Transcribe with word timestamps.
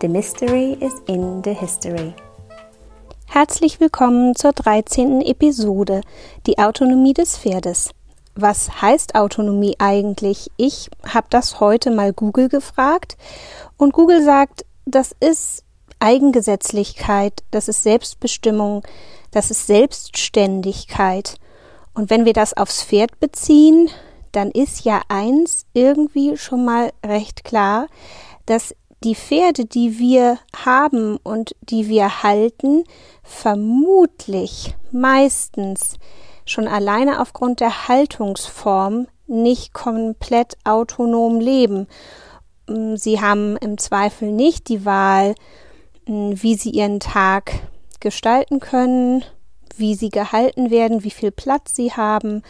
The 0.00 0.06
Mystery 0.06 0.76
is 0.80 0.94
in 1.08 1.42
the 1.42 1.52
History. 1.52 2.14
Herzlich 3.26 3.80
willkommen 3.80 4.36
zur 4.36 4.52
13. 4.52 5.22
Episode, 5.22 6.02
die 6.46 6.56
Autonomie 6.58 7.14
des 7.14 7.36
Pferdes. 7.36 7.90
Was 8.36 8.80
heißt 8.80 9.16
Autonomie 9.16 9.74
eigentlich? 9.80 10.52
Ich 10.56 10.88
habe 11.04 11.26
das 11.30 11.58
heute 11.58 11.90
mal 11.90 12.12
Google 12.12 12.48
gefragt 12.48 13.16
und 13.76 13.92
Google 13.92 14.22
sagt, 14.22 14.64
das 14.86 15.16
ist 15.18 15.64
Eigengesetzlichkeit, 15.98 17.42
das 17.50 17.66
ist 17.66 17.82
Selbstbestimmung, 17.82 18.84
das 19.32 19.50
ist 19.50 19.66
Selbstständigkeit. 19.66 21.40
Und 21.92 22.08
wenn 22.08 22.24
wir 22.24 22.34
das 22.34 22.56
aufs 22.56 22.84
Pferd 22.84 23.18
beziehen, 23.18 23.90
dann 24.30 24.52
ist 24.52 24.84
ja 24.84 25.02
eins 25.08 25.66
irgendwie 25.72 26.36
schon 26.36 26.64
mal 26.64 26.92
recht 27.04 27.42
klar, 27.42 27.88
dass 28.46 28.76
die 29.04 29.14
Pferde, 29.14 29.64
die 29.64 29.98
wir 29.98 30.38
haben 30.64 31.18
und 31.18 31.54
die 31.62 31.88
wir 31.88 32.22
halten, 32.22 32.84
vermutlich 33.22 34.74
meistens 34.90 35.96
schon 36.44 36.66
alleine 36.66 37.20
aufgrund 37.20 37.60
der 37.60 37.88
Haltungsform 37.88 39.06
nicht 39.26 39.72
komplett 39.74 40.56
autonom 40.64 41.40
leben. 41.40 41.86
Mm, 42.66 42.96
sie 42.96 43.20
haben 43.20 43.56
im 43.58 43.78
Zweifel 43.78 44.32
nicht 44.32 44.68
die 44.68 44.84
Wahl, 44.84 45.34
mm, 46.06 46.32
wie 46.34 46.54
sie 46.54 46.70
ihren 46.70 47.00
Tag 47.00 47.52
gestalten 48.00 48.60
können, 48.60 49.24
wie 49.76 49.94
sie 49.94 50.08
gehalten 50.08 50.70
werden, 50.70 51.04
wie 51.04 51.10
viel 51.10 51.30
Platz 51.30 51.74
sie 51.74 51.92
haben. 51.92 52.42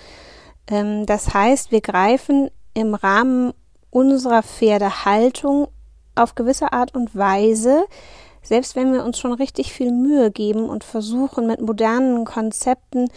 Ähm, 0.70 1.04
das 1.04 1.34
heißt, 1.34 1.72
wir 1.72 1.80
greifen 1.80 2.50
im 2.74 2.94
Rahmen 2.94 3.52
unserer 3.90 4.42
Pferdehaltung 4.42 5.68
auf 6.18 6.34
gewisse 6.34 6.72
Art 6.72 6.94
und 6.94 7.16
Weise, 7.16 7.84
selbst 8.42 8.76
wenn 8.76 8.92
wir 8.92 9.04
uns 9.04 9.18
schon 9.18 9.32
richtig 9.32 9.72
viel 9.72 9.92
Mühe 9.92 10.30
geben 10.30 10.68
und 10.68 10.84
versuchen 10.84 11.46
mit 11.46 11.60
modernen 11.60 12.24
Konzepten 12.24 13.10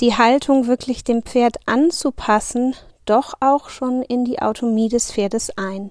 die 0.00 0.16
Haltung 0.16 0.66
wirklich 0.66 1.04
dem 1.04 1.22
Pferd 1.22 1.56
anzupassen, 1.66 2.74
doch 3.04 3.34
auch 3.40 3.68
schon 3.68 4.02
in 4.02 4.24
die 4.24 4.40
Autonomie 4.40 4.88
des 4.88 5.12
Pferdes 5.12 5.56
ein. 5.56 5.90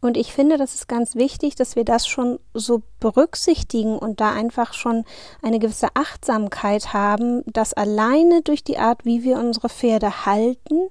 Und 0.00 0.16
ich 0.16 0.32
finde, 0.32 0.56
das 0.56 0.74
ist 0.74 0.88
ganz 0.88 1.14
wichtig, 1.14 1.56
dass 1.56 1.76
wir 1.76 1.84
das 1.84 2.06
schon 2.06 2.38
so 2.54 2.82
berücksichtigen 3.00 3.98
und 3.98 4.20
da 4.20 4.32
einfach 4.32 4.72
schon 4.72 5.04
eine 5.42 5.58
gewisse 5.58 5.88
Achtsamkeit 5.94 6.94
haben, 6.94 7.42
dass 7.46 7.74
alleine 7.74 8.40
durch 8.40 8.64
die 8.64 8.78
Art, 8.78 9.04
wie 9.04 9.24
wir 9.24 9.38
unsere 9.38 9.68
Pferde 9.68 10.24
halten, 10.24 10.88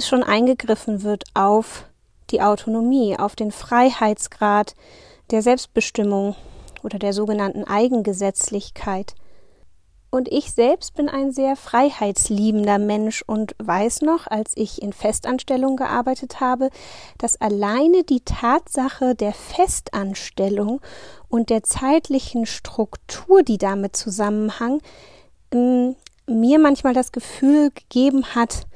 schon 0.00 0.24
eingegriffen 0.24 1.02
wird 1.02 1.24
auf 1.34 1.84
die 2.32 2.42
Autonomie, 2.42 3.18
auf 3.18 3.36
den 3.36 3.52
Freiheitsgrad 3.52 4.74
der 5.30 5.42
Selbstbestimmung 5.42 6.34
oder 6.82 6.98
der 6.98 7.12
sogenannten 7.12 7.64
Eigengesetzlichkeit. 7.64 9.14
Und 10.14 10.30
ich 10.30 10.52
selbst 10.52 10.94
bin 10.94 11.08
ein 11.08 11.32
sehr 11.32 11.56
freiheitsliebender 11.56 12.78
Mensch 12.78 13.24
und 13.26 13.54
weiß 13.58 14.02
noch, 14.02 14.26
als 14.26 14.52
ich 14.56 14.82
in 14.82 14.92
Festanstellung 14.92 15.76
gearbeitet 15.76 16.38
habe, 16.38 16.68
dass 17.16 17.40
alleine 17.40 18.04
die 18.04 18.20
Tatsache 18.20 19.14
der 19.14 19.32
Festanstellung 19.32 20.82
und 21.28 21.48
der 21.48 21.62
zeitlichen 21.62 22.44
Struktur, 22.44 23.42
die 23.42 23.56
damit 23.56 23.96
zusammenhang, 23.96 24.82
ähm, 25.50 25.96
mir 26.26 26.58
manchmal 26.58 26.92
das 26.92 27.12
Gefühl 27.12 27.70
gegeben 27.70 28.34
hat, 28.34 28.66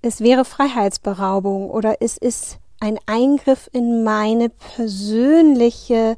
es 0.00 0.20
wäre 0.20 0.44
Freiheitsberaubung 0.44 1.70
oder 1.70 1.96
es 2.00 2.16
ist 2.16 2.58
ein 2.80 2.98
Eingriff 3.06 3.68
in 3.72 4.04
meine 4.04 4.48
persönliche 4.48 6.16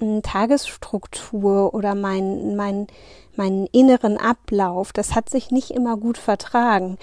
hm, 0.00 0.22
Tagesstruktur 0.22 1.74
oder 1.74 1.94
mein, 1.94 2.56
mein, 2.56 2.86
meinen 3.36 3.66
inneren 3.72 4.18
Ablauf. 4.18 4.92
Das 4.92 5.14
hat 5.14 5.30
sich 5.30 5.50
nicht 5.50 5.70
immer 5.70 5.96
gut 5.96 6.18
vertragen. 6.18 6.98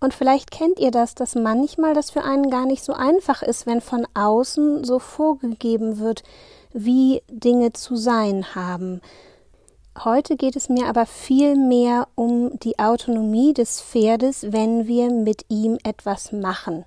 Und 0.00 0.12
vielleicht 0.12 0.50
kennt 0.50 0.78
ihr 0.78 0.90
das, 0.90 1.14
dass 1.14 1.34
manchmal 1.34 1.94
das 1.94 2.10
für 2.10 2.22
einen 2.22 2.50
gar 2.50 2.66
nicht 2.66 2.84
so 2.84 2.92
einfach 2.92 3.42
ist, 3.42 3.66
wenn 3.66 3.80
von 3.80 4.06
außen 4.14 4.84
so 4.84 4.98
vorgegeben 4.98 5.98
wird, 5.98 6.22
wie 6.72 7.22
Dinge 7.30 7.72
zu 7.72 7.96
sein 7.96 8.54
haben. 8.54 9.00
Heute 10.04 10.36
geht 10.36 10.56
es 10.56 10.68
mir 10.68 10.88
aber 10.88 11.06
viel 11.06 11.56
mehr 11.56 12.08
um 12.14 12.58
die 12.60 12.78
Autonomie 12.78 13.54
des 13.54 13.80
Pferdes, 13.80 14.52
wenn 14.52 14.86
wir 14.86 15.10
mit 15.10 15.46
ihm 15.48 15.78
etwas 15.84 16.32
machen. 16.32 16.84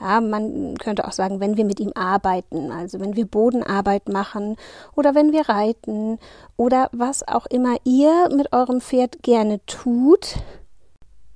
Ja, 0.00 0.20
man 0.20 0.76
könnte 0.78 1.06
auch 1.06 1.12
sagen, 1.12 1.40
wenn 1.40 1.56
wir 1.56 1.64
mit 1.64 1.78
ihm 1.80 1.92
arbeiten, 1.94 2.72
also 2.72 2.98
wenn 3.00 3.14
wir 3.14 3.26
Bodenarbeit 3.26 4.08
machen 4.08 4.56
oder 4.96 5.14
wenn 5.14 5.32
wir 5.32 5.48
reiten 5.48 6.18
oder 6.56 6.88
was 6.92 7.26
auch 7.26 7.46
immer 7.46 7.76
ihr 7.84 8.28
mit 8.34 8.52
eurem 8.52 8.80
Pferd 8.80 9.22
gerne 9.22 9.64
tut, 9.66 10.36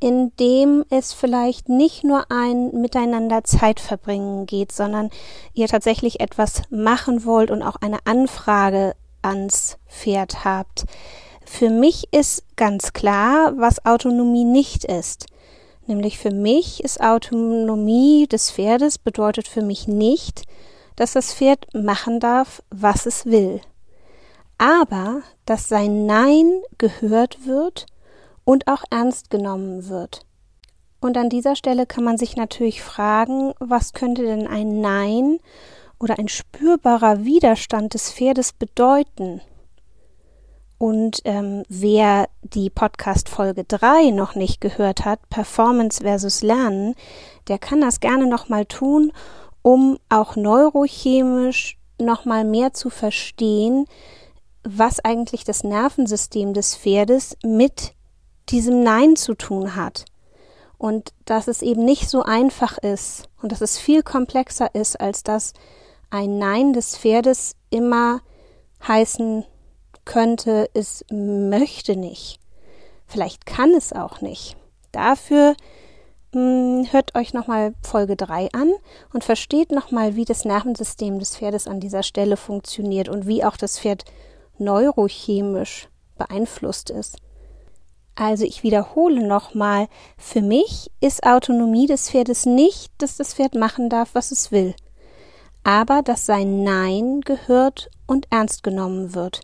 indem 0.00 0.84
es 0.91 1.12
vielleicht 1.12 1.69
nicht 1.69 2.05
nur 2.05 2.31
ein 2.31 2.72
Miteinander 2.81 3.44
Zeit 3.44 3.81
verbringen 3.81 4.47
geht, 4.47 4.73
sondern 4.73 5.11
ihr 5.55 5.69
tatsächlich 5.69 6.21
etwas 6.21 6.62
machen 6.71 7.25
wollt 7.25 7.50
und 7.50 7.62
auch 7.62 7.77
eine 7.77 7.99
Anfrage 8.05 8.94
ans 9.23 9.78
Pferd 9.87 10.44
habt. 10.44 10.84
Für 11.44 11.71
mich 11.71 12.12
ist 12.12 12.44
ganz 12.56 12.93
klar, 12.93 13.53
was 13.56 13.87
Autonomie 13.87 14.44
nicht 14.44 14.84
ist. 14.84 15.27
Nämlich 15.87 16.19
für 16.19 16.33
mich 16.33 16.83
ist 16.83 17.01
Autonomie 17.01 18.27
des 18.27 18.51
Pferdes 18.51 18.99
bedeutet 18.99 19.47
für 19.47 19.63
mich 19.63 19.87
nicht, 19.87 20.43
dass 20.97 21.13
das 21.13 21.33
Pferd 21.33 21.73
machen 21.75 22.21
darf, 22.21 22.63
was 22.71 23.07
es 23.07 23.27
will, 23.27 23.61
aber 24.59 25.23
dass 25.45 25.69
sein 25.69 26.07
Nein 26.07 26.61
gehört 26.79 27.47
wird 27.47 27.87
und 28.45 28.67
auch 28.67 28.85
ernst 28.91 29.31
genommen 29.31 29.89
wird. 29.89 30.23
Und 31.01 31.17
an 31.17 31.29
dieser 31.29 31.55
Stelle 31.55 31.87
kann 31.87 32.03
man 32.03 32.19
sich 32.19 32.37
natürlich 32.37 32.83
fragen, 32.83 33.53
was 33.61 33.93
könnte 33.93 34.23
denn 34.23 34.49
ein 34.49 34.81
Nein 34.81 35.39
oder 36.01 36.19
ein 36.19 36.29
spürbarer 36.29 37.25
Widerstand 37.25 37.95
des 37.95 38.11
Pferdes 38.11 38.53
bedeuten? 38.53 39.41
Und 40.78 41.20
ähm, 41.25 41.62
wer 41.69 42.28
die 42.42 42.69
Podcast 42.69 43.28
Folge 43.28 43.64
3 43.64 44.10
noch 44.10 44.34
nicht 44.34 44.60
gehört 44.60 45.04
hat, 45.04 45.26
Performance 45.31 46.03
versus 46.03 46.42
Lernen, 46.42 46.94
der 47.48 47.59
kann 47.59 47.81
das 47.81 48.00
gerne 48.00 48.26
nochmal 48.26 48.66
tun, 48.66 49.12
um 49.62 49.98
auch 50.10 50.37
neurochemisch 50.37 51.78
nochmal 51.98 52.44
mehr 52.44 52.75
zu 52.75 52.91
verstehen, 52.91 53.87
was 54.64 55.03
eigentlich 55.03 55.44
das 55.44 55.64
Nervensystem 55.64 56.53
des 56.53 56.76
Pferdes 56.76 57.37
mit 57.43 57.94
diesem 58.50 58.82
Nein 58.82 59.16
zu 59.16 59.34
tun 59.34 59.76
hat. 59.76 60.04
Und 60.76 61.14
dass 61.25 61.48
es 61.48 61.62
eben 61.62 61.87
nicht 61.87 62.10
so 62.10 62.22
einfach 62.22 62.76
ist 62.76 63.31
und 63.40 63.50
dass 63.50 63.62
es 63.62 63.79
viel 63.79 64.02
komplexer 64.02 64.75
ist, 64.75 65.00
als 65.00 65.22
dass 65.22 65.55
ein 66.11 66.38
Nein 66.38 66.75
des 66.75 66.99
Pferdes 66.99 67.56
immer 67.70 68.20
heißen 68.87 69.44
könnte, 70.06 70.70
es 70.73 71.05
möchte 71.11 71.97
nicht. 71.97 72.41
Vielleicht 73.06 73.44
kann 73.44 73.75
es 73.75 73.93
auch 73.93 74.23
nicht. 74.23 74.56
Dafür 74.93 75.55
mh, 76.32 76.41
hm, 76.41 76.93
hört 76.93 77.14
euch 77.14 77.35
nochmal 77.35 77.75
Folge 77.82 78.17
3 78.17 78.49
an 78.53 78.73
und 79.12 79.25
versteht 79.25 79.70
nochmal, 79.70 80.17
wie 80.17 80.25
das 80.25 80.47
Nervensystem 80.47 81.19
des 81.19 81.37
Pferdes 81.37 81.69
an 81.69 81.81
dieser 81.81 82.03
Stelle 82.03 82.38
funktioniert 82.38 83.11
und 83.11 83.26
wie 83.26 83.44
auch 83.44 83.58
das 83.58 83.79
Pferd 83.79 84.05
neurochemisch 84.58 85.88
beeinflusst 86.17 86.88
ist. 86.88 87.19
Also 88.14 88.44
ich 88.44 88.62
wiederhole 88.62 89.26
nochmal, 89.26 89.88
für 90.17 90.41
mich 90.41 90.91
ist 91.00 91.25
Autonomie 91.25 91.87
des 91.87 92.11
Pferdes 92.11 92.47
nicht, 92.47 92.91
dass 92.97 93.19
das 93.19 93.35
Pferd 93.35 93.55
machen 93.55 93.91
darf, 93.91 94.14
was 94.14 94.31
es 94.31 94.50
will, 94.50 94.75
aber 95.64 96.00
dass 96.00 96.25
sein 96.25 96.62
Nein 96.64 97.20
gehört 97.20 97.91
und 98.06 98.26
ernst 98.31 98.62
genommen 98.62 99.14
wird 99.14 99.43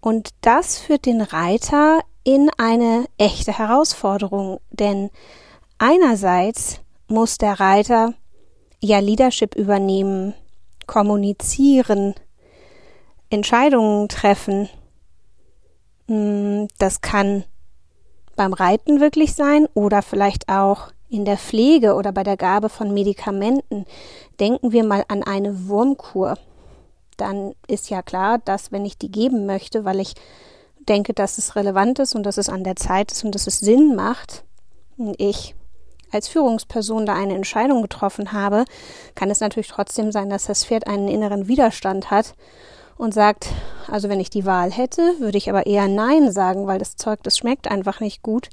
und 0.00 0.30
das 0.40 0.78
führt 0.78 1.06
den 1.06 1.20
Reiter 1.20 2.00
in 2.24 2.50
eine 2.58 3.06
echte 3.18 3.56
Herausforderung, 3.56 4.60
denn 4.70 5.10
einerseits 5.78 6.80
muss 7.08 7.38
der 7.38 7.60
Reiter 7.60 8.14
ja 8.80 8.98
Leadership 8.98 9.54
übernehmen, 9.54 10.34
kommunizieren, 10.86 12.14
Entscheidungen 13.30 14.08
treffen. 14.08 14.68
Mm, 16.06 16.66
das 16.78 17.00
kann 17.00 17.44
beim 18.36 18.52
Reiten 18.52 19.00
wirklich 19.00 19.34
sein 19.34 19.66
oder 19.74 20.02
vielleicht 20.02 20.48
auch 20.48 20.92
in 21.08 21.24
der 21.24 21.38
Pflege 21.38 21.94
oder 21.94 22.12
bei 22.12 22.22
der 22.22 22.36
Gabe 22.36 22.68
von 22.68 22.92
Medikamenten. 22.92 23.86
Denken 24.40 24.72
wir 24.72 24.84
mal 24.84 25.04
an 25.08 25.22
eine 25.22 25.68
Wurmkur. 25.68 26.36
Dann 27.16 27.54
ist 27.66 27.90
ja 27.90 28.02
klar, 28.02 28.38
dass 28.38 28.72
wenn 28.72 28.84
ich 28.84 28.98
die 28.98 29.10
geben 29.10 29.46
möchte, 29.46 29.84
weil 29.84 30.00
ich 30.00 30.14
denke, 30.88 31.14
dass 31.14 31.38
es 31.38 31.56
relevant 31.56 31.98
ist 31.98 32.14
und 32.14 32.24
dass 32.24 32.38
es 32.38 32.48
an 32.48 32.64
der 32.64 32.76
Zeit 32.76 33.12
ist 33.12 33.24
und 33.24 33.34
dass 33.34 33.46
es 33.46 33.58
Sinn 33.58 33.94
macht, 33.94 34.44
ich 35.18 35.54
als 36.12 36.28
Führungsperson 36.28 37.04
da 37.06 37.14
eine 37.14 37.34
Entscheidung 37.34 37.82
getroffen 37.82 38.32
habe, 38.32 38.64
kann 39.14 39.30
es 39.30 39.40
natürlich 39.40 39.68
trotzdem 39.68 40.12
sein, 40.12 40.30
dass 40.30 40.46
das 40.46 40.64
Pferd 40.64 40.86
einen 40.86 41.08
inneren 41.08 41.48
Widerstand 41.48 42.10
hat 42.10 42.34
und 42.96 43.12
sagt, 43.12 43.48
also 43.88 44.08
wenn 44.08 44.20
ich 44.20 44.30
die 44.30 44.46
Wahl 44.46 44.70
hätte, 44.70 45.02
würde 45.18 45.36
ich 45.36 45.50
aber 45.50 45.66
eher 45.66 45.88
Nein 45.88 46.30
sagen, 46.32 46.66
weil 46.66 46.78
das 46.78 46.96
Zeug, 46.96 47.22
das 47.22 47.36
schmeckt 47.36 47.68
einfach 47.70 48.00
nicht 48.00 48.22
gut. 48.22 48.48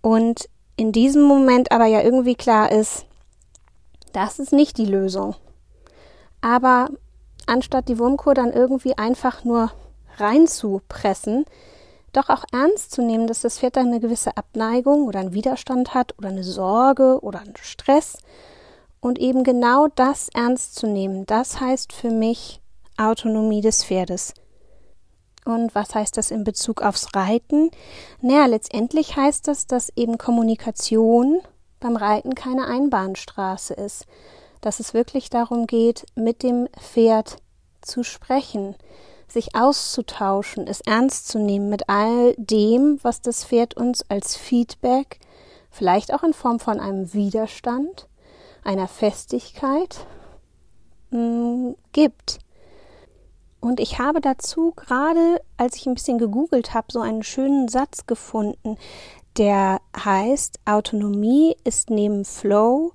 Und 0.00 0.48
in 0.76 0.92
diesem 0.92 1.22
Moment 1.22 1.70
aber 1.70 1.86
ja 1.86 2.02
irgendwie 2.02 2.34
klar 2.34 2.72
ist, 2.72 3.04
das 4.12 4.38
ist 4.38 4.52
nicht 4.52 4.78
die 4.78 4.86
Lösung. 4.86 5.34
Aber 6.40 6.88
anstatt 7.48 7.88
die 7.88 7.98
Wurmkur 7.98 8.34
dann 8.34 8.52
irgendwie 8.52 8.96
einfach 8.96 9.44
nur 9.44 9.70
reinzupressen, 10.16 11.44
doch 12.12 12.28
auch 12.28 12.44
ernst 12.52 12.92
zu 12.92 13.02
nehmen, 13.02 13.26
dass 13.26 13.42
das 13.42 13.58
Pferd 13.58 13.76
dann 13.76 13.88
eine 13.88 14.00
gewisse 14.00 14.36
Abneigung 14.36 15.06
oder 15.06 15.20
einen 15.20 15.34
Widerstand 15.34 15.94
hat 15.94 16.16
oder 16.18 16.28
eine 16.28 16.44
Sorge 16.44 17.20
oder 17.22 17.40
einen 17.40 17.56
Stress 17.56 18.18
und 19.00 19.18
eben 19.18 19.44
genau 19.44 19.88
das 19.94 20.28
ernst 20.34 20.74
zu 20.74 20.86
nehmen. 20.86 21.26
Das 21.26 21.60
heißt 21.60 21.92
für 21.92 22.10
mich 22.10 22.60
Autonomie 22.96 23.60
des 23.60 23.84
Pferdes. 23.84 24.34
Und 25.44 25.74
was 25.74 25.94
heißt 25.94 26.16
das 26.16 26.30
in 26.30 26.44
Bezug 26.44 26.82
aufs 26.82 27.14
Reiten? 27.14 27.70
Naja, 28.20 28.46
letztendlich 28.46 29.16
heißt 29.16 29.48
das, 29.48 29.66
dass 29.66 29.90
eben 29.96 30.18
Kommunikation 30.18 31.40
beim 31.80 31.96
Reiten 31.96 32.34
keine 32.34 32.66
Einbahnstraße 32.66 33.74
ist. 33.74 34.04
Dass 34.60 34.80
es 34.80 34.94
wirklich 34.94 35.30
darum 35.30 35.66
geht, 35.66 36.06
mit 36.14 36.42
dem 36.42 36.68
Pferd 36.78 37.36
zu 37.80 38.02
sprechen, 38.02 38.74
sich 39.28 39.54
auszutauschen, 39.54 40.66
es 40.66 40.80
ernst 40.80 41.28
zu 41.28 41.38
nehmen 41.38 41.68
mit 41.68 41.88
all 41.88 42.34
dem, 42.36 42.98
was 43.02 43.20
das 43.20 43.44
Pferd 43.44 43.76
uns 43.76 44.04
als 44.08 44.36
Feedback, 44.36 45.20
vielleicht 45.70 46.14
auch 46.14 46.22
in 46.22 46.32
Form 46.32 46.58
von 46.58 46.80
einem 46.80 47.12
Widerstand, 47.12 48.08
einer 48.64 48.88
Festigkeit 48.88 50.06
mh, 51.10 51.20
mm, 51.20 51.76
gibt. 51.92 52.38
Und 53.60 53.80
ich 53.80 53.98
habe 53.98 54.20
dazu 54.20 54.72
gerade, 54.76 55.40
als 55.56 55.76
ich 55.76 55.86
ein 55.86 55.94
bisschen 55.94 56.18
gegoogelt 56.18 56.74
habe, 56.74 56.86
so 56.90 57.00
einen 57.00 57.22
schönen 57.22 57.68
Satz 57.68 58.06
gefunden, 58.06 58.76
der 59.36 59.80
heißt, 59.96 60.60
Autonomie 60.64 61.56
ist 61.64 61.90
neben 61.90 62.24
Flow 62.24 62.92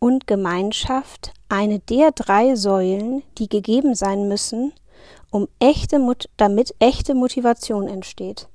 und 0.00 0.26
Gemeinschaft 0.26 1.32
eine 1.48 1.78
der 1.78 2.10
drei 2.10 2.56
Säulen, 2.56 3.22
die 3.38 3.48
gegeben 3.48 3.94
sein 3.94 4.26
müssen, 4.26 4.72
um 5.30 5.46
echte, 5.60 6.00
damit 6.36 6.74
echte 6.80 7.14
Motivation 7.14 7.86
entsteht. 7.86 8.48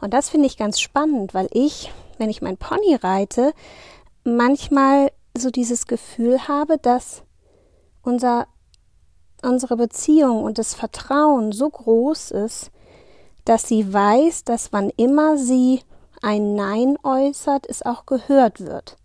Und 0.00 0.12
das 0.14 0.28
finde 0.28 0.46
ich 0.46 0.56
ganz 0.56 0.80
spannend, 0.80 1.34
weil 1.34 1.48
ich, 1.52 1.92
wenn 2.18 2.30
ich 2.30 2.42
mein 2.42 2.56
Pony 2.56 2.96
reite, 2.96 3.52
manchmal 4.24 5.12
so 5.36 5.50
dieses 5.50 5.86
Gefühl 5.86 6.48
habe, 6.48 6.78
dass 6.78 7.22
unser, 8.02 8.46
unsere 9.42 9.76
Beziehung 9.76 10.42
und 10.42 10.58
das 10.58 10.74
Vertrauen 10.74 11.52
so 11.52 11.68
groß 11.68 12.32
ist, 12.32 12.70
dass 13.44 13.68
sie 13.68 13.92
weiß, 13.92 14.44
dass 14.44 14.72
wann 14.72 14.90
immer 14.96 15.38
sie 15.38 15.80
ein 16.22 16.54
Nein 16.54 16.96
äußert, 17.02 17.66
es 17.68 17.82
auch 17.82 18.06
gehört 18.06 18.60
wird. 18.60 18.96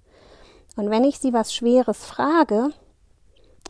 Und 0.75 0.89
wenn 0.89 1.03
ich 1.03 1.19
sie 1.19 1.33
was 1.33 1.53
Schweres 1.53 2.05
frage, 2.05 2.71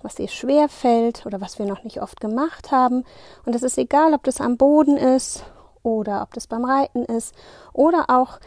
was 0.03 0.19
ihr 0.19 0.27
schwer 0.27 0.69
fällt 0.69 1.25
oder 1.25 1.41
was 1.41 1.57
wir 1.57 1.65
noch 1.65 1.83
nicht 1.83 2.01
oft 2.01 2.19
gemacht 2.19 2.71
haben. 2.71 3.05
Und 3.45 3.55
es 3.55 3.63
ist 3.63 3.77
egal, 3.77 4.13
ob 4.13 4.23
das 4.23 4.41
am 4.41 4.57
Boden 4.57 4.97
ist 4.97 5.43
oder 5.81 6.21
ob 6.21 6.33
das 6.33 6.47
beim 6.47 6.65
Reiten 6.65 7.05
ist 7.05 7.33
oder 7.71 8.09
auch 8.09 8.39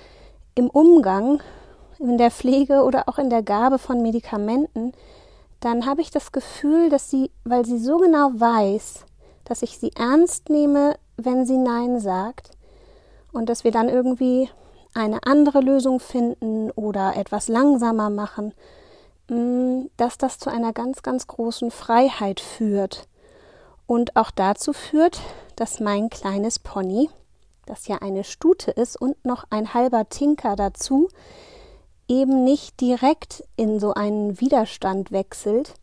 im 0.54 0.68
Umgang, 0.68 1.40
in 1.98 2.18
der 2.18 2.30
Pflege 2.30 2.82
oder 2.82 3.08
auch 3.08 3.18
in 3.18 3.30
der 3.30 3.42
Gabe 3.42 3.78
von 3.78 4.02
Medikamenten, 4.02 4.92
dann 5.60 5.86
habe 5.86 6.02
ich 6.02 6.10
das 6.10 6.30
Gefühl, 6.30 6.90
dass 6.90 7.10
sie, 7.10 7.30
weil 7.44 7.64
sie 7.64 7.78
so 7.78 7.96
genau 7.96 8.30
weiß, 8.34 9.06
dass 9.44 9.62
ich 9.62 9.78
sie 9.78 9.92
ernst 9.96 10.50
nehme, 10.50 10.96
wenn 11.16 11.46
sie 11.46 11.56
Nein 11.56 11.98
sagt 11.98 12.50
und 13.32 13.48
dass 13.48 13.64
wir 13.64 13.70
dann 13.70 13.88
irgendwie 13.88 14.50
eine 14.96 15.20
andere 15.24 15.60
Lösung 15.60 16.00
finden 16.00 16.70
oder 16.72 17.16
etwas 17.16 17.48
langsamer 17.48 18.10
machen 18.10 18.52
Mm, 19.28 19.86
dass 19.96 20.18
das 20.18 20.38
zu 20.38 20.50
einer 20.50 20.72
ganz, 20.72 21.02
ganz 21.02 21.26
großen 21.26 21.70
Freiheit 21.70 22.40
führt 22.40 23.08
und 23.86 24.16
auch 24.16 24.30
dazu 24.30 24.72
führt, 24.72 25.20
dass 25.56 25.80
mein 25.80 26.10
kleines 26.10 26.58
Pony, 26.60 27.10
das 27.66 27.88
ja 27.88 27.98
eine 27.98 28.22
Stute 28.22 28.70
ist 28.70 29.00
und 29.00 29.24
noch 29.24 29.44
ein 29.50 29.74
halber 29.74 30.08
Tinker 30.08 30.54
dazu, 30.54 31.08
eben 32.06 32.44
nicht 32.44 32.80
direkt 32.80 33.42
in 33.56 33.80
so 33.80 33.94
einen 33.94 34.40
Widerstand 34.40 35.10
wechselt, 35.10 35.74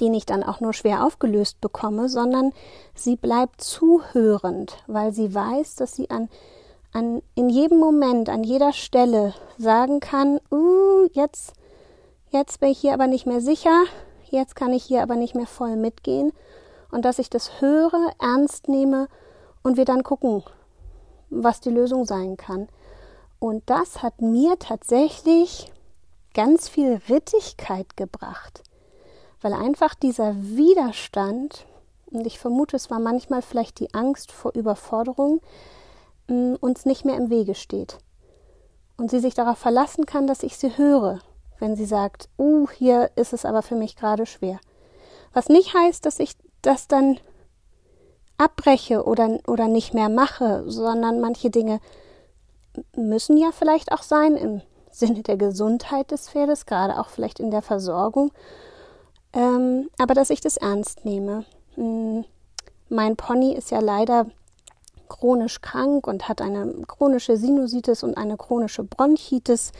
den 0.00 0.14
ich 0.14 0.24
dann 0.24 0.42
auch 0.42 0.60
nur 0.60 0.72
schwer 0.72 1.04
aufgelöst 1.04 1.60
bekomme, 1.60 2.08
sondern 2.08 2.52
sie 2.94 3.16
bleibt 3.16 3.60
zuhörend, 3.60 4.78
weil 4.86 5.12
sie 5.12 5.34
weiß, 5.34 5.74
dass 5.76 5.94
sie 5.94 6.08
an, 6.08 6.30
an 6.94 7.20
in 7.34 7.50
jedem 7.50 7.78
Moment, 7.78 8.30
an 8.30 8.42
jeder 8.42 8.72
Stelle 8.72 9.34
sagen 9.58 10.00
kann, 10.00 10.40
uh, 10.50 11.06
jetzt 11.12 11.52
Jetzt 12.34 12.58
bin 12.58 12.70
ich 12.70 12.80
hier 12.80 12.94
aber 12.94 13.06
nicht 13.06 13.26
mehr 13.26 13.40
sicher, 13.40 13.84
jetzt 14.28 14.56
kann 14.56 14.72
ich 14.72 14.82
hier 14.82 15.04
aber 15.04 15.14
nicht 15.14 15.36
mehr 15.36 15.46
voll 15.46 15.76
mitgehen 15.76 16.32
und 16.90 17.04
dass 17.04 17.20
ich 17.20 17.30
das 17.30 17.60
höre, 17.60 18.10
ernst 18.20 18.66
nehme 18.66 19.06
und 19.62 19.76
wir 19.76 19.84
dann 19.84 20.02
gucken, 20.02 20.42
was 21.30 21.60
die 21.60 21.70
Lösung 21.70 22.06
sein 22.06 22.36
kann. 22.36 22.68
Und 23.38 23.62
das 23.66 24.02
hat 24.02 24.20
mir 24.20 24.58
tatsächlich 24.58 25.70
ganz 26.34 26.68
viel 26.68 27.00
Rittigkeit 27.08 27.96
gebracht, 27.96 28.64
weil 29.40 29.52
einfach 29.52 29.94
dieser 29.94 30.34
Widerstand, 30.34 31.66
und 32.10 32.26
ich 32.26 32.40
vermute, 32.40 32.74
es 32.74 32.90
war 32.90 32.98
manchmal 32.98 33.42
vielleicht 33.42 33.78
die 33.78 33.94
Angst 33.94 34.32
vor 34.32 34.56
Überforderung, 34.56 35.40
uns 36.28 36.86
nicht 36.86 37.04
mehr 37.04 37.16
im 37.16 37.30
Wege 37.30 37.54
steht. 37.54 37.98
Und 38.96 39.10
sie 39.10 39.20
sich 39.20 39.34
darauf 39.34 39.58
verlassen 39.58 40.06
kann, 40.06 40.26
dass 40.26 40.42
ich 40.42 40.56
sie 40.56 40.76
höre, 40.76 41.18
wenn 41.58 41.76
sie 41.76 41.86
sagt, 41.86 42.28
uh, 42.38 42.68
hier 42.70 43.10
ist 43.16 43.32
es 43.32 43.44
aber 43.44 43.62
für 43.62 43.74
mich 43.74 43.96
gerade 43.96 44.26
schwer. 44.26 44.60
Was 45.32 45.48
nicht 45.48 45.74
heißt, 45.74 46.06
dass 46.06 46.20
ich 46.20 46.36
das 46.62 46.88
dann 46.88 47.18
abbreche 48.38 49.04
oder, 49.04 49.38
oder 49.46 49.68
nicht 49.68 49.94
mehr 49.94 50.08
mache, 50.08 50.64
sondern 50.66 51.20
manche 51.20 51.50
Dinge 51.50 51.80
müssen 52.96 53.36
ja 53.36 53.50
vielleicht 53.52 53.92
auch 53.92 54.02
sein 54.02 54.36
im 54.36 54.62
Sinne 54.90 55.22
der 55.22 55.36
Gesundheit 55.36 56.10
des 56.10 56.28
Pferdes, 56.28 56.66
gerade 56.66 56.98
auch 56.98 57.08
vielleicht 57.08 57.40
in 57.40 57.50
der 57.50 57.62
Versorgung, 57.62 58.32
ähm, 59.32 59.90
aber 59.98 60.14
dass 60.14 60.30
ich 60.30 60.40
das 60.40 60.56
ernst 60.56 61.04
nehme. 61.04 61.44
Hm, 61.74 62.24
mein 62.88 63.16
Pony 63.16 63.54
ist 63.54 63.70
ja 63.70 63.80
leider 63.80 64.26
chronisch 65.08 65.60
krank 65.60 66.06
und 66.06 66.28
hat 66.28 66.40
eine 66.40 66.82
chronische 66.86 67.36
Sinusitis 67.36 68.02
und 68.02 68.16
eine 68.16 68.36
chronische 68.36 68.84
Bronchitis. 68.84 69.72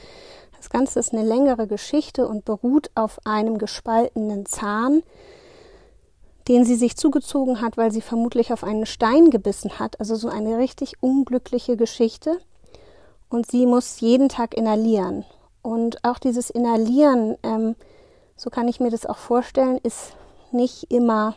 Das 0.56 0.70
Ganze 0.70 0.98
ist 0.98 1.12
eine 1.12 1.24
längere 1.24 1.66
Geschichte 1.66 2.26
und 2.26 2.44
beruht 2.44 2.90
auf 2.94 3.20
einem 3.24 3.58
gespaltenen 3.58 4.46
Zahn, 4.46 5.02
den 6.48 6.64
sie 6.64 6.76
sich 6.76 6.96
zugezogen 6.96 7.60
hat, 7.60 7.76
weil 7.76 7.92
sie 7.92 8.00
vermutlich 8.00 8.52
auf 8.52 8.64
einen 8.64 8.86
Stein 8.86 9.30
gebissen 9.30 9.78
hat. 9.78 10.00
Also 10.00 10.14
so 10.14 10.28
eine 10.28 10.58
richtig 10.58 11.02
unglückliche 11.02 11.76
Geschichte. 11.76 12.38
Und 13.28 13.50
sie 13.50 13.66
muss 13.66 14.00
jeden 14.00 14.28
Tag 14.28 14.54
inhalieren. 14.54 15.24
Und 15.62 16.04
auch 16.04 16.18
dieses 16.18 16.50
Inhalieren, 16.50 17.36
ähm, 17.42 17.74
so 18.36 18.50
kann 18.50 18.68
ich 18.68 18.80
mir 18.80 18.90
das 18.90 19.06
auch 19.06 19.16
vorstellen, 19.16 19.78
ist 19.82 20.12
nicht 20.52 20.90
immer 20.90 21.34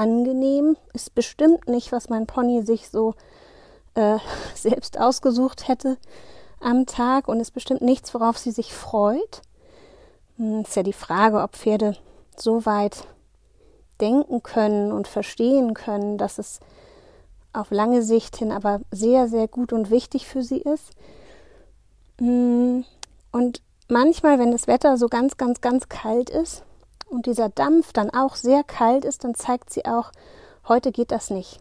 angenehm, 0.00 0.76
ist 0.94 1.14
bestimmt 1.14 1.68
nicht, 1.68 1.92
was 1.92 2.08
mein 2.08 2.26
Pony 2.26 2.62
sich 2.62 2.88
so 2.88 3.14
äh, 3.94 4.18
selbst 4.54 4.98
ausgesucht 4.98 5.68
hätte 5.68 5.98
am 6.58 6.86
Tag 6.86 7.28
und 7.28 7.40
ist 7.40 7.52
bestimmt 7.52 7.82
nichts, 7.82 8.12
worauf 8.14 8.38
sie 8.38 8.50
sich 8.50 8.72
freut. 8.72 9.42
Hm, 10.36 10.62
ist 10.62 10.74
ja 10.74 10.82
die 10.82 10.94
Frage, 10.94 11.40
ob 11.42 11.54
Pferde 11.54 11.96
so 12.36 12.64
weit 12.64 13.06
denken 14.00 14.42
können 14.42 14.92
und 14.92 15.06
verstehen 15.06 15.74
können, 15.74 16.16
dass 16.16 16.38
es 16.38 16.60
auf 17.52 17.70
lange 17.70 18.02
Sicht 18.02 18.36
hin 18.36 18.52
aber 18.52 18.80
sehr, 18.90 19.28
sehr 19.28 19.48
gut 19.48 19.72
und 19.72 19.90
wichtig 19.90 20.26
für 20.26 20.42
sie 20.42 20.60
ist. 20.60 20.90
Hm, 22.18 22.84
und 23.32 23.60
manchmal, 23.88 24.38
wenn 24.38 24.52
das 24.52 24.66
Wetter 24.66 24.96
so 24.96 25.08
ganz, 25.08 25.36
ganz, 25.36 25.60
ganz 25.60 25.88
kalt 25.88 26.30
ist 26.30 26.64
und 27.10 27.26
dieser 27.26 27.48
Dampf 27.48 27.92
dann 27.92 28.10
auch 28.10 28.36
sehr 28.36 28.62
kalt 28.62 29.04
ist, 29.04 29.24
dann 29.24 29.34
zeigt 29.34 29.70
sie 29.70 29.84
auch, 29.84 30.12
heute 30.68 30.92
geht 30.92 31.10
das 31.10 31.30
nicht. 31.30 31.60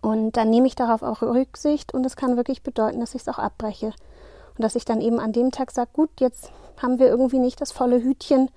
Und 0.00 0.32
dann 0.36 0.50
nehme 0.50 0.66
ich 0.66 0.76
darauf 0.76 1.02
auch 1.02 1.22
Rücksicht 1.22 1.92
und 1.94 2.04
es 2.04 2.16
kann 2.16 2.36
wirklich 2.36 2.62
bedeuten, 2.62 3.00
dass 3.00 3.14
ich 3.14 3.22
es 3.22 3.28
auch 3.28 3.38
abbreche. 3.38 3.86
Und 3.86 4.62
dass 4.62 4.76
ich 4.76 4.84
dann 4.84 5.00
eben 5.00 5.18
an 5.18 5.32
dem 5.32 5.50
Tag 5.50 5.70
sage, 5.70 5.90
gut, 5.92 6.10
jetzt 6.20 6.50
haben 6.80 6.98
wir 6.98 7.08
irgendwie 7.08 7.38
nicht 7.38 7.60
das 7.60 7.72
volle 7.72 8.02
Hütchen 8.02 8.50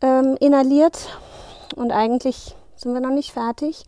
ähm, 0.00 0.36
inhaliert 0.38 1.08
und 1.74 1.90
eigentlich 1.90 2.54
sind 2.76 2.94
wir 2.94 3.00
noch 3.00 3.10
nicht 3.10 3.32
fertig. 3.32 3.84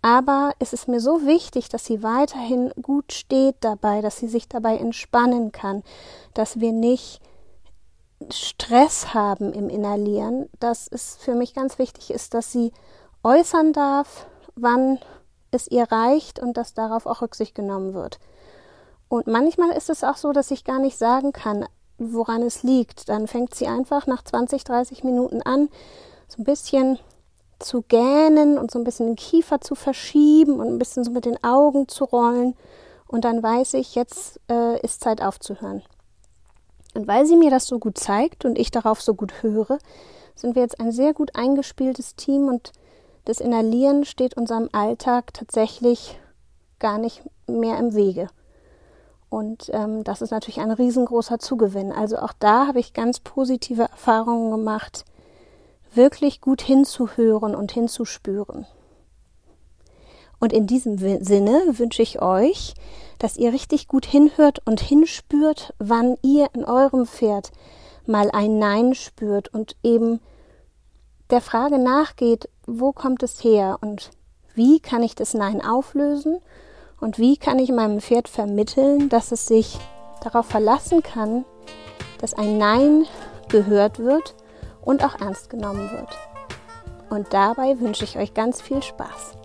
Aber 0.00 0.52
es 0.58 0.72
ist 0.72 0.88
mir 0.88 0.98
so 0.98 1.26
wichtig, 1.26 1.68
dass 1.68 1.84
sie 1.84 2.02
weiterhin 2.02 2.72
gut 2.82 3.12
steht 3.12 3.56
dabei, 3.60 4.00
dass 4.00 4.16
sie 4.16 4.26
sich 4.26 4.48
dabei 4.48 4.76
entspannen 4.78 5.52
kann, 5.52 5.84
dass 6.34 6.58
wir 6.58 6.72
nicht 6.72 7.20
Stress 8.30 9.14
haben 9.14 9.52
im 9.52 9.68
Inhalieren, 9.68 10.48
dass 10.60 10.88
es 10.88 11.16
für 11.16 11.34
mich 11.34 11.54
ganz 11.54 11.78
wichtig 11.78 12.10
ist, 12.10 12.34
dass 12.34 12.52
sie 12.52 12.72
äußern 13.22 13.72
darf, 13.72 14.26
wann 14.54 14.98
es 15.50 15.68
ihr 15.68 15.84
reicht 15.84 16.38
und 16.38 16.56
dass 16.56 16.74
darauf 16.74 17.06
auch 17.06 17.22
Rücksicht 17.22 17.54
genommen 17.54 17.94
wird. 17.94 18.18
Und 19.08 19.26
manchmal 19.26 19.70
ist 19.70 19.90
es 19.90 20.04
auch 20.04 20.16
so, 20.16 20.32
dass 20.32 20.50
ich 20.50 20.64
gar 20.64 20.78
nicht 20.78 20.98
sagen 20.98 21.32
kann, 21.32 21.66
woran 21.98 22.42
es 22.42 22.62
liegt. 22.62 23.08
Dann 23.08 23.28
fängt 23.28 23.54
sie 23.54 23.66
einfach 23.66 24.06
nach 24.06 24.22
20, 24.22 24.64
30 24.64 25.04
Minuten 25.04 25.42
an, 25.42 25.68
so 26.28 26.40
ein 26.40 26.44
bisschen 26.44 26.98
zu 27.58 27.82
gähnen 27.82 28.58
und 28.58 28.70
so 28.70 28.78
ein 28.78 28.84
bisschen 28.84 29.08
den 29.08 29.16
Kiefer 29.16 29.60
zu 29.60 29.74
verschieben 29.74 30.60
und 30.60 30.68
ein 30.68 30.78
bisschen 30.78 31.04
so 31.04 31.10
mit 31.10 31.24
den 31.24 31.42
Augen 31.44 31.88
zu 31.88 32.04
rollen. 32.04 32.54
Und 33.06 33.24
dann 33.24 33.42
weiß 33.42 33.74
ich, 33.74 33.94
jetzt 33.94 34.40
äh, 34.50 34.80
ist 34.80 35.02
Zeit 35.02 35.20
aufzuhören. 35.20 35.82
Und 36.94 37.06
weil 37.06 37.26
sie 37.26 37.36
mir 37.36 37.50
das 37.50 37.66
so 37.66 37.78
gut 37.78 37.98
zeigt 37.98 38.44
und 38.44 38.58
ich 38.58 38.70
darauf 38.70 39.00
so 39.00 39.14
gut 39.14 39.42
höre, 39.42 39.78
sind 40.34 40.54
wir 40.54 40.62
jetzt 40.62 40.80
ein 40.80 40.92
sehr 40.92 41.14
gut 41.14 41.34
eingespieltes 41.34 42.16
Team 42.16 42.48
und 42.48 42.72
das 43.24 43.40
Inhalieren 43.40 44.04
steht 44.04 44.36
unserem 44.36 44.68
Alltag 44.72 45.32
tatsächlich 45.32 46.18
gar 46.78 46.98
nicht 46.98 47.22
mehr 47.46 47.78
im 47.78 47.94
Wege. 47.94 48.28
Und 49.30 49.70
ähm, 49.72 50.04
das 50.04 50.20
ist 50.20 50.30
natürlich 50.30 50.60
ein 50.60 50.72
riesengroßer 50.72 51.38
Zugewinn. 51.38 51.92
Also 51.92 52.18
auch 52.18 52.34
da 52.38 52.66
habe 52.66 52.80
ich 52.80 52.92
ganz 52.92 53.20
positive 53.20 53.82
Erfahrungen 53.82 54.50
gemacht, 54.50 55.04
wirklich 55.94 56.40
gut 56.40 56.60
hinzuhören 56.60 57.54
und 57.54 57.72
hinzuspüren. 57.72 58.66
Und 60.42 60.52
in 60.52 60.66
diesem 60.66 60.98
Sinne 60.98 61.62
wünsche 61.78 62.02
ich 62.02 62.20
euch, 62.20 62.74
dass 63.20 63.36
ihr 63.36 63.52
richtig 63.52 63.86
gut 63.86 64.04
hinhört 64.04 64.60
und 64.64 64.80
hinspürt, 64.80 65.72
wann 65.78 66.16
ihr 66.20 66.48
in 66.52 66.64
eurem 66.64 67.06
Pferd 67.06 67.52
mal 68.06 68.28
ein 68.32 68.58
Nein 68.58 68.96
spürt 68.96 69.54
und 69.54 69.76
eben 69.84 70.18
der 71.30 71.42
Frage 71.42 71.78
nachgeht, 71.78 72.48
wo 72.66 72.90
kommt 72.90 73.22
es 73.22 73.44
her 73.44 73.78
und 73.82 74.10
wie 74.56 74.80
kann 74.80 75.04
ich 75.04 75.14
das 75.14 75.32
Nein 75.32 75.64
auflösen 75.64 76.40
und 77.00 77.20
wie 77.20 77.36
kann 77.36 77.60
ich 77.60 77.70
meinem 77.70 78.00
Pferd 78.00 78.26
vermitteln, 78.26 79.08
dass 79.08 79.30
es 79.30 79.46
sich 79.46 79.78
darauf 80.24 80.46
verlassen 80.46 81.04
kann, 81.04 81.44
dass 82.20 82.34
ein 82.34 82.58
Nein 82.58 83.06
gehört 83.48 84.00
wird 84.00 84.34
und 84.84 85.04
auch 85.04 85.20
ernst 85.20 85.50
genommen 85.50 85.88
wird. 85.92 86.18
Und 87.10 87.32
dabei 87.32 87.78
wünsche 87.78 88.02
ich 88.02 88.18
euch 88.18 88.34
ganz 88.34 88.60
viel 88.60 88.82
Spaß. 88.82 89.36